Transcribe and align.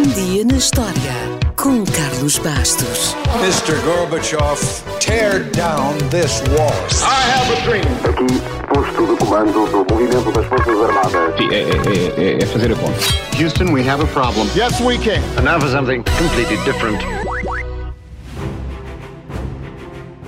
Um 0.00 0.08
dia 0.14 0.46
na 0.46 0.56
história 0.56 1.12
com 1.56 1.84
Carlos 1.84 2.38
Bastos. 2.38 3.14
Mr. 3.42 3.78
Gorbachev, 3.84 4.58
tear 4.98 5.44
down 5.50 5.92
this 6.08 6.40
wall. 6.56 6.72
I 7.02 7.20
have 7.28 7.52
a 7.52 7.60
dream. 7.66 7.84
Aqui, 8.08 8.40
posto 8.72 9.06
de 9.06 9.16
comando 9.18 9.52
do 9.52 9.92
movimento 9.92 10.32
das 10.32 10.46
Forças 10.46 10.80
Armadas. 10.80 11.36
Sim, 11.36 11.50
é, 11.50 11.60
é, 11.60 12.38
é, 12.38 12.42
é 12.42 12.46
fazer 12.46 12.72
a 12.72 12.76
conta. 12.76 12.98
Houston, 13.38 13.74
we 13.74 13.86
have 13.86 14.02
a 14.02 14.06
problem. 14.06 14.48
Yes, 14.56 14.80
we 14.80 14.96
can. 14.96 15.20
And 15.36 15.44
now 15.44 15.60
for 15.60 15.68
something 15.68 16.02
completely 16.18 16.56
different. 16.64 17.04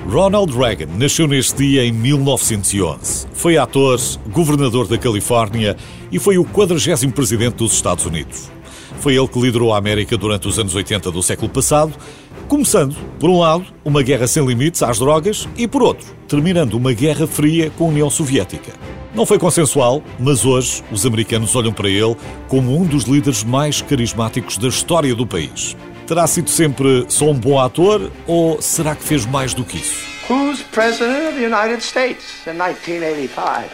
Ronald 0.07 0.55
Reagan 0.55 0.99
nasceu 0.99 1.27
neste 1.27 1.57
dia 1.57 1.87
em 1.87 1.93
1911. 1.93 3.27
Foi 3.33 3.57
ator, 3.57 3.99
governador 4.29 4.87
da 4.87 4.99
Califórnia 4.99 5.79
e 6.11 6.19
foi 6.19 6.37
o 6.37 6.45
40 6.45 7.09
presidente 7.15 7.55
dos 7.55 7.73
Estados 7.73 8.05
Unidos. 8.05 8.53
Foi 9.03 9.17
ele 9.17 9.27
que 9.27 9.41
liderou 9.41 9.75
a 9.75 9.79
América 9.79 10.17
durante 10.17 10.47
os 10.47 10.61
anos 10.61 10.77
80 10.77 11.11
do 11.11 11.21
século 11.25 11.49
passado, 11.49 11.93
começando, 12.47 12.95
por 13.19 13.29
um 13.29 13.41
lado, 13.41 13.67
uma 13.85 14.01
guerra 14.01 14.29
sem 14.29 14.47
limites 14.47 14.81
às 14.81 15.01
drogas 15.01 15.49
e, 15.57 15.67
por 15.67 15.83
outro, 15.83 16.07
terminando 16.29 16.75
uma 16.75 16.93
guerra 16.93 17.27
fria 17.27 17.69
com 17.77 17.87
a 17.87 17.89
União 17.89 18.09
Soviética. 18.09 18.73
Não 19.13 19.27
foi 19.27 19.41
consensual, 19.41 20.05
mas 20.21 20.45
hoje 20.45 20.85
os 20.93 21.05
americanos 21.05 21.57
olham 21.57 21.73
para 21.73 21.89
ele 21.89 22.17
como 22.47 22.81
um 22.81 22.85
dos 22.85 23.03
líderes 23.03 23.43
mais 23.43 23.83
carismáticos 23.83 24.57
da 24.57 24.69
história 24.69 25.17
do 25.17 25.27
país. 25.27 25.77
Terá 26.07 26.25
sido 26.29 26.49
sempre 26.49 27.05
só 27.09 27.25
um 27.25 27.35
bom 27.35 27.59
ator 27.59 28.09
ou 28.25 28.63
será 28.63 28.95
que 28.95 29.03
fez 29.03 29.27
mais 29.27 29.53
do 29.53 29.65
que 29.65 29.79
isso? 29.79 30.07
Who's 30.31 30.63
President 30.71 31.29
of 31.29 31.41
the 31.41 31.47
United 31.47 31.83
States 31.83 32.47
in 32.47 32.53
1985? 32.53 33.69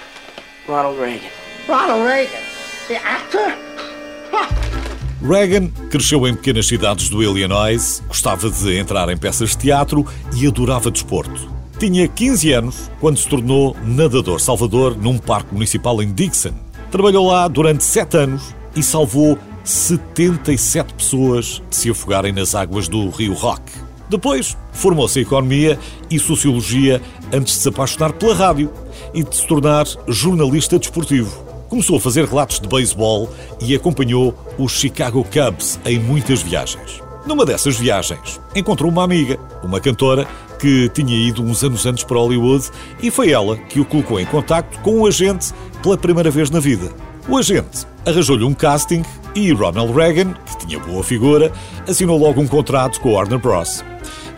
Ronald 0.66 0.98
Reagan. 0.98 1.28
Ronald 1.68 2.06
Reagan? 2.06 2.40
The 2.88 2.96
actor? 2.96 4.77
Reagan 5.22 5.68
cresceu 5.90 6.26
em 6.28 6.34
pequenas 6.34 6.66
cidades 6.66 7.08
do 7.08 7.22
Illinois, 7.22 8.02
gostava 8.06 8.48
de 8.48 8.76
entrar 8.76 9.08
em 9.08 9.16
peças 9.16 9.50
de 9.50 9.58
teatro 9.58 10.06
e 10.36 10.46
adorava 10.46 10.90
desporto. 10.90 11.50
Tinha 11.78 12.06
15 12.06 12.52
anos 12.52 12.90
quando 13.00 13.18
se 13.18 13.28
tornou 13.28 13.76
nadador 13.84 14.40
salvador 14.40 14.96
num 14.96 15.18
parque 15.18 15.52
municipal 15.52 16.00
em 16.02 16.12
Dixon. 16.12 16.54
Trabalhou 16.90 17.26
lá 17.26 17.48
durante 17.48 17.82
7 17.82 18.16
anos 18.16 18.54
e 18.76 18.82
salvou 18.82 19.36
77 19.64 20.94
pessoas 20.94 21.62
de 21.68 21.76
se 21.76 21.90
afogarem 21.90 22.32
nas 22.32 22.54
águas 22.54 22.88
do 22.88 23.10
Rio 23.10 23.34
Rock. 23.34 23.62
Depois, 24.08 24.56
formou-se 24.72 25.18
em 25.18 25.22
Economia 25.22 25.78
e 26.10 26.18
Sociologia 26.18 27.02
antes 27.32 27.54
de 27.54 27.60
se 27.60 27.68
apaixonar 27.68 28.12
pela 28.12 28.34
rádio 28.34 28.72
e 29.12 29.22
de 29.22 29.36
se 29.36 29.46
tornar 29.46 29.84
jornalista 30.06 30.78
desportivo. 30.78 31.47
Começou 31.68 31.96
a 31.98 32.00
fazer 32.00 32.24
relatos 32.24 32.58
de 32.60 32.66
beisebol 32.66 33.28
e 33.60 33.74
acompanhou 33.74 34.34
os 34.58 34.72
Chicago 34.72 35.24
Cubs 35.24 35.78
em 35.84 35.98
muitas 35.98 36.40
viagens. 36.40 37.02
Numa 37.26 37.44
dessas 37.44 37.76
viagens, 37.76 38.40
encontrou 38.56 38.90
uma 38.90 39.04
amiga, 39.04 39.38
uma 39.62 39.78
cantora, 39.78 40.26
que 40.58 40.88
tinha 40.88 41.14
ido 41.14 41.42
uns 41.42 41.62
anos 41.62 41.84
antes 41.84 42.02
para 42.02 42.16
Hollywood 42.16 42.70
e 43.02 43.10
foi 43.10 43.30
ela 43.30 43.56
que 43.56 43.80
o 43.80 43.84
colocou 43.84 44.18
em 44.18 44.24
contacto 44.24 44.78
com 44.80 45.00
um 45.00 45.06
agente 45.06 45.52
pela 45.82 45.98
primeira 45.98 46.30
vez 46.30 46.48
na 46.48 46.58
vida. 46.58 46.90
O 47.28 47.36
agente 47.36 47.86
arranjou-lhe 48.06 48.44
um 48.44 48.54
casting 48.54 49.02
e 49.34 49.52
Ronald 49.52 49.92
Reagan, 49.92 50.32
que 50.32 50.66
tinha 50.66 50.78
boa 50.78 51.04
figura, 51.04 51.52
assinou 51.86 52.18
logo 52.18 52.40
um 52.40 52.48
contrato 52.48 52.98
com 53.00 53.10
a 53.10 53.12
Warner 53.12 53.38
Bros. 53.38 53.84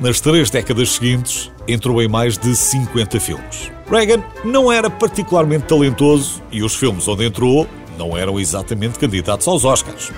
Nas 0.01 0.21
três 0.21 0.51
décadas 0.51 0.91
seguintes, 0.91 1.53
entrou 1.69 2.03
em 2.03 2.09
mais 2.09 2.37
de 2.37 2.57
50 2.57 3.21
filmes. 3.21 3.71
Reagan 3.91 4.23
não 4.45 4.71
era 4.71 4.89
particularmente 4.89 5.67
talentoso 5.67 6.41
e 6.53 6.63
os 6.63 6.77
filmes 6.77 7.09
onde 7.09 7.25
entrou 7.25 7.67
não 7.99 8.17
eram 8.17 8.39
exatamente 8.39 9.01
candidatos 9.01 9.49
aos 9.49 9.65
Oscars. 9.65 10.13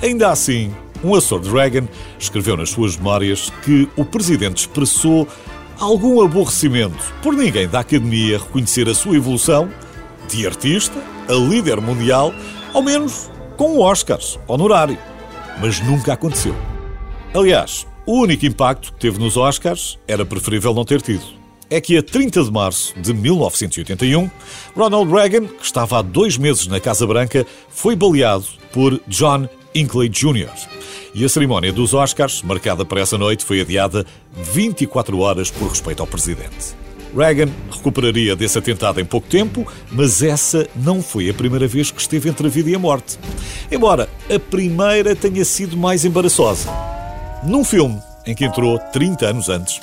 Ainda 0.00 0.30
assim, 0.30 0.72
um 1.02 1.12
assessor 1.12 1.40
de 1.40 1.50
Reagan 1.50 1.88
escreveu 2.18 2.56
nas 2.56 2.70
suas 2.70 2.96
memórias 2.96 3.50
que 3.64 3.88
o 3.96 4.04
presidente 4.04 4.58
expressou 4.58 5.26
algum 5.78 6.22
aborrecimento 6.22 7.12
por 7.20 7.34
ninguém 7.34 7.68
da 7.68 7.80
academia 7.80 8.38
reconhecer 8.38 8.88
a 8.88 8.94
sua 8.94 9.16
evolução 9.16 9.68
de 10.28 10.46
artista 10.46 10.98
a 11.28 11.32
líder 11.32 11.80
mundial, 11.80 12.32
ao 12.72 12.80
menos 12.80 13.28
com 13.56 13.76
um 13.76 13.80
Oscars 13.80 14.38
honorário. 14.46 14.98
Mas 15.60 15.80
nunca 15.80 16.12
aconteceu. 16.12 16.54
Aliás, 17.34 17.86
o 18.06 18.20
único 18.20 18.46
impacto 18.46 18.92
que 18.92 19.00
teve 19.00 19.18
nos 19.18 19.36
Oscars 19.36 19.98
era 20.06 20.24
preferível 20.24 20.72
não 20.72 20.84
ter 20.84 21.02
tido. 21.02 21.45
É 21.68 21.80
que 21.80 21.96
a 21.96 22.02
30 22.02 22.44
de 22.44 22.52
março 22.52 22.94
de 23.00 23.12
1981, 23.12 24.30
Ronald 24.76 25.10
Reagan, 25.12 25.46
que 25.46 25.64
estava 25.64 25.98
há 25.98 26.02
dois 26.02 26.36
meses 26.36 26.68
na 26.68 26.78
Casa 26.78 27.04
Branca, 27.06 27.44
foi 27.68 27.96
baleado 27.96 28.44
por 28.72 29.00
John 29.08 29.48
Hinckley 29.74 30.08
Jr. 30.08 30.48
E 31.12 31.24
a 31.24 31.28
cerimónia 31.28 31.72
dos 31.72 31.92
Oscars, 31.92 32.42
marcada 32.42 32.84
para 32.84 33.00
essa 33.00 33.18
noite, 33.18 33.44
foi 33.44 33.60
adiada 33.60 34.06
24 34.32 35.18
horas 35.18 35.50
por 35.50 35.68
respeito 35.68 36.00
ao 36.00 36.06
presidente. 36.06 36.76
Reagan 37.16 37.48
recuperaria 37.70 38.36
desse 38.36 38.58
atentado 38.58 39.00
em 39.00 39.04
pouco 39.04 39.26
tempo, 39.26 39.66
mas 39.90 40.22
essa 40.22 40.68
não 40.76 41.02
foi 41.02 41.30
a 41.30 41.34
primeira 41.34 41.66
vez 41.66 41.90
que 41.90 42.00
esteve 42.00 42.28
entre 42.28 42.46
a 42.46 42.50
vida 42.50 42.70
e 42.70 42.74
a 42.76 42.78
morte. 42.78 43.18
Embora 43.72 44.08
a 44.32 44.38
primeira 44.38 45.16
tenha 45.16 45.44
sido 45.44 45.76
mais 45.76 46.04
embaraçosa. 46.04 46.70
Num 47.42 47.64
filme 47.64 48.00
em 48.26 48.34
que 48.34 48.44
entrou 48.44 48.78
30 48.78 49.26
anos 49.26 49.48
antes, 49.48 49.80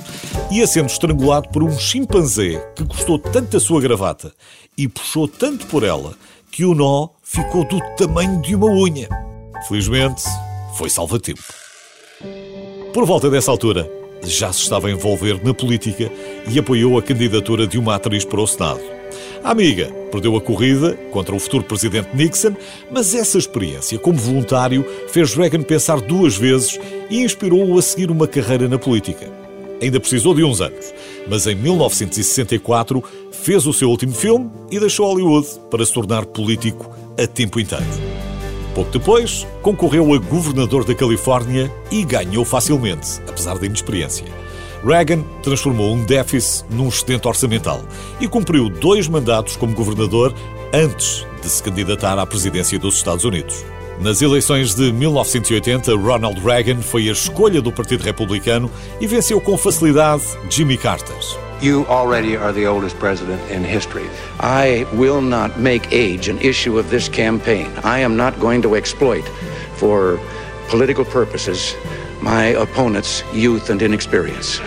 ia 0.51 0.67
sendo 0.67 0.87
estrangulado 0.87 1.49
por 1.49 1.63
um 1.63 1.77
chimpanzé 1.77 2.59
que 2.75 2.83
gostou 2.83 3.17
tanto 3.17 3.51
da 3.51 3.59
sua 3.59 3.81
gravata 3.81 4.33
e 4.77 4.87
puxou 4.87 5.27
tanto 5.27 5.65
por 5.67 5.83
ela 5.83 6.13
que 6.51 6.65
o 6.65 6.75
nó 6.75 7.09
ficou 7.23 7.67
do 7.67 7.79
tamanho 7.95 8.41
de 8.41 8.55
uma 8.55 8.67
unha. 8.67 9.07
Felizmente, 9.67 10.23
foi 10.77 10.89
salva-tempo. 10.89 11.43
Por 12.93 13.05
volta 13.05 13.29
dessa 13.29 13.49
altura, 13.49 13.89
já 14.23 14.51
se 14.53 14.61
estava 14.61 14.87
a 14.87 14.91
envolver 14.91 15.43
na 15.43 15.53
política 15.53 16.11
e 16.47 16.59
apoiou 16.59 16.97
a 16.97 17.01
candidatura 17.01 17.65
de 17.65 17.77
uma 17.77 17.95
atriz 17.95 18.23
para 18.23 18.41
o 18.41 18.47
Senado. 18.47 18.92
Amiga 19.43 19.91
perdeu 20.09 20.37
a 20.37 20.41
corrida 20.41 20.93
contra 21.11 21.35
o 21.35 21.39
futuro 21.39 21.65
presidente 21.65 22.07
Nixon, 22.13 22.55
mas 22.89 23.13
essa 23.13 23.37
experiência 23.37 23.99
como 23.99 24.17
voluntário 24.17 24.85
fez 25.09 25.33
Reagan 25.33 25.63
pensar 25.63 25.99
duas 25.99 26.37
vezes 26.37 26.79
e 27.09 27.21
inspirou-o 27.21 27.77
a 27.77 27.81
seguir 27.81 28.09
uma 28.09 28.25
carreira 28.25 28.69
na 28.69 28.79
política. 28.79 29.29
Ainda 29.81 29.99
precisou 29.99 30.33
de 30.33 30.45
uns 30.45 30.61
anos, 30.61 30.93
mas 31.27 31.45
em 31.45 31.55
1964 31.55 33.03
fez 33.31 33.65
o 33.67 33.73
seu 33.73 33.89
último 33.89 34.13
filme 34.13 34.49
e 34.71 34.79
deixou 34.79 35.07
Hollywood 35.07 35.47
para 35.69 35.85
se 35.85 35.91
tornar 35.91 36.25
político 36.25 36.95
a 37.21 37.27
tempo 37.27 37.59
inteiro. 37.59 37.83
Pouco 38.73 38.91
depois, 38.91 39.45
concorreu 39.61 40.13
a 40.13 40.17
governador 40.19 40.85
da 40.85 40.95
Califórnia 40.95 41.69
e 41.91 42.05
ganhou 42.05 42.45
facilmente, 42.45 43.19
apesar 43.27 43.59
da 43.59 43.65
inexperiência. 43.65 44.42
Reagan 44.85 45.23
transformou 45.41 45.93
um 45.93 46.03
déficit 46.03 46.65
num 46.69 46.89
excedente 46.89 47.27
orçamental 47.27 47.81
e 48.19 48.27
cumpriu 48.27 48.69
dois 48.69 49.07
mandatos 49.07 49.55
como 49.55 49.73
governador 49.73 50.33
antes 50.73 51.25
de 51.41 51.49
se 51.49 51.63
candidatar 51.63 52.19
à 52.19 52.25
presidência 52.25 52.77
dos 52.77 52.95
Estados 52.97 53.23
Unidos. 53.23 53.63
Nas 54.01 54.21
eleições 54.21 54.75
de 54.75 54.91
1980, 54.91 55.95
Ronald 55.95 56.39
Reagan 56.41 56.81
foi 56.81 57.07
a 57.07 57.13
escolha 57.13 57.61
do 57.61 57.71
Partido 57.71 58.03
Republicano 58.03 58.69
e 58.99 59.07
venceu 59.07 59.39
com 59.39 59.57
facilidade 59.57 60.23
Jimmy 60.49 60.77
Carter. 60.77 61.15
You 61.61 61.85
already 61.87 62.35
are 62.35 62.51
the 62.51 62.67
oldest 62.67 62.97
president 62.97 63.39
in 63.49 63.63
history. 63.63 64.09
I 64.41 64.85
will 64.93 65.21
not 65.21 65.57
make 65.57 65.87
age 65.95 66.29
an 66.29 66.39
issue 66.41 66.77
of 66.77 66.89
this 66.89 67.07
campaign. 67.07 67.67
I 67.85 68.03
am 68.03 68.17
not 68.17 68.37
going 68.39 68.61
to 68.63 68.75
exploit 68.75 69.23
for 69.77 70.19
political 70.69 71.05
purposes 71.05 71.73
my 72.23 72.55
opponent's 72.55 73.23
youth 73.33 73.69
and 73.69 73.81
inexperience. 73.81 74.61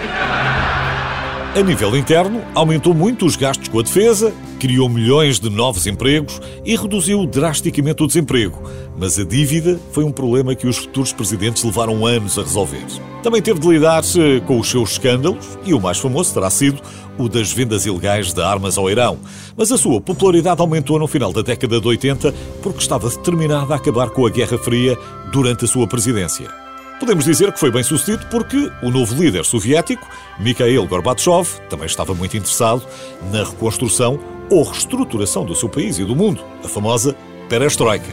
A 1.56 1.62
nível 1.62 1.96
interno, 1.96 2.42
aumentou 2.54 2.92
muito 2.92 3.24
os 3.24 3.34
gastos 3.34 3.68
com 3.68 3.80
a 3.80 3.82
defesa, 3.82 4.30
criou 4.60 4.90
milhões 4.90 5.40
de 5.40 5.48
novos 5.48 5.86
empregos 5.86 6.38
e 6.66 6.76
reduziu 6.76 7.24
drasticamente 7.24 8.02
o 8.02 8.06
desemprego. 8.06 8.62
Mas 8.98 9.18
a 9.18 9.24
dívida 9.24 9.80
foi 9.90 10.04
um 10.04 10.12
problema 10.12 10.54
que 10.54 10.66
os 10.66 10.76
futuros 10.76 11.14
presidentes 11.14 11.64
levaram 11.64 12.04
anos 12.04 12.38
a 12.38 12.42
resolver. 12.42 12.84
Também 13.22 13.40
teve 13.40 13.58
de 13.58 13.68
lidar-se 13.68 14.42
com 14.46 14.60
os 14.60 14.68
seus 14.68 14.92
escândalos 14.92 15.58
e 15.64 15.72
o 15.72 15.80
mais 15.80 15.96
famoso 15.96 16.34
terá 16.34 16.50
sido 16.50 16.82
o 17.16 17.26
das 17.26 17.50
vendas 17.50 17.86
ilegais 17.86 18.34
de 18.34 18.42
armas 18.42 18.76
ao 18.76 18.90
Irão. 18.90 19.16
Mas 19.56 19.72
a 19.72 19.78
sua 19.78 19.98
popularidade 19.98 20.60
aumentou 20.60 20.98
no 20.98 21.06
final 21.06 21.32
da 21.32 21.40
década 21.40 21.80
de 21.80 21.88
80 21.88 22.34
porque 22.62 22.80
estava 22.80 23.08
determinada 23.08 23.72
a 23.72 23.78
acabar 23.78 24.10
com 24.10 24.26
a 24.26 24.30
Guerra 24.30 24.58
Fria 24.58 24.98
durante 25.32 25.64
a 25.64 25.68
sua 25.68 25.86
presidência. 25.86 26.65
Podemos 26.98 27.26
dizer 27.26 27.52
que 27.52 27.60
foi 27.60 27.70
bem 27.70 27.82
sucedido 27.82 28.26
porque 28.30 28.72
o 28.82 28.90
novo 28.90 29.14
líder 29.14 29.44
soviético, 29.44 30.08
Mikhail 30.40 30.86
Gorbachev, 30.86 31.46
também 31.68 31.86
estava 31.86 32.14
muito 32.14 32.36
interessado 32.36 32.82
na 33.30 33.44
reconstrução 33.44 34.18
ou 34.50 34.62
reestruturação 34.62 35.44
do 35.44 35.54
seu 35.54 35.68
país 35.68 35.98
e 35.98 36.04
do 36.04 36.16
mundo, 36.16 36.42
a 36.64 36.68
famosa 36.68 37.14
Perestroika. 37.48 38.10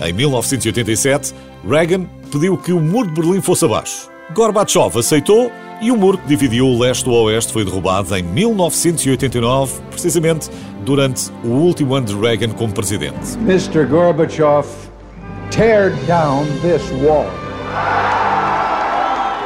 Em 0.00 0.12
1987, 0.12 1.34
Reagan 1.68 2.06
pediu 2.30 2.56
que 2.56 2.72
o 2.72 2.80
muro 2.80 3.08
de 3.08 3.14
Berlim 3.14 3.40
fosse 3.40 3.64
abaixo. 3.64 4.08
Gorbachev 4.32 4.96
aceitou 4.96 5.50
e 5.82 5.90
o 5.90 5.96
muro 5.96 6.16
que 6.18 6.28
dividiu 6.28 6.68
o 6.68 6.78
leste 6.78 7.04
do 7.04 7.12
oeste 7.12 7.52
foi 7.52 7.64
derrubado 7.64 8.16
em 8.16 8.22
1989, 8.22 9.80
precisamente 9.90 10.48
durante 10.84 11.30
o 11.42 11.48
último 11.48 11.94
ano 11.94 12.06
de 12.06 12.14
Reagan 12.14 12.50
como 12.50 12.72
presidente. 12.72 13.36
Mr. 13.38 13.86
Gorbachev, 13.86 14.66
tear 15.50 15.90
down 16.06 16.46
this 16.62 16.88
wall. 17.02 17.49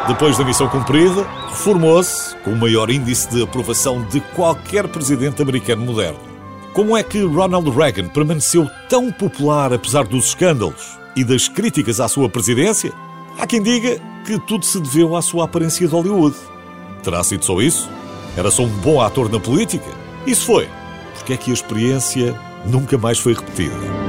Depois 0.07 0.37
da 0.37 0.45
missão 0.45 0.69
cumprida, 0.69 1.27
reformou-se 1.49 2.37
com 2.45 2.51
o 2.51 2.57
maior 2.57 2.91
índice 2.91 3.29
de 3.31 3.43
aprovação 3.43 4.03
de 4.03 4.21
qualquer 4.21 4.87
presidente 4.89 5.41
americano 5.41 5.83
moderno. 5.83 6.21
Como 6.75 6.95
é 6.97 7.03
que 7.03 7.23
Ronald 7.23 7.71
Reagan 7.71 8.09
permaneceu 8.09 8.69
tão 8.89 9.11
popular 9.11 9.73
apesar 9.73 10.05
dos 10.05 10.27
escândalos 10.27 10.99
e 11.17 11.25
das 11.25 11.49
críticas 11.49 12.01
à 12.01 12.09
sua 12.09 12.29
presidência? 12.29 12.93
Há 13.39 13.47
quem 13.47 13.63
diga 13.63 13.99
que 14.27 14.39
tudo 14.39 14.65
se 14.65 14.79
deveu 14.79 15.17
à 15.17 15.23
sua 15.23 15.45
aparência 15.45 15.87
de 15.87 15.95
Hollywood. 15.95 16.37
Terá 17.03 17.25
sido 17.25 17.45
só 17.45 17.61
isso? 17.63 17.89
Era 18.37 18.51
só 18.51 18.63
um 18.63 18.69
bom 18.69 19.01
ator 19.01 19.31
na 19.31 19.41
política? 19.41 19.91
Isso 20.27 20.47
foi, 20.47 20.69
porque 21.15 21.33
é 21.33 21.37
que 21.37 21.51
a 21.51 21.55
experiência 21.55 22.39
nunca 22.67 22.99
mais 22.99 23.19
foi 23.19 23.33
repetida. 23.33 24.04